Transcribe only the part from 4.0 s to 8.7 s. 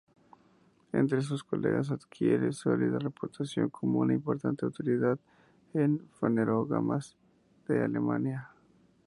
importante autoridad en fanerógamas de Alemania.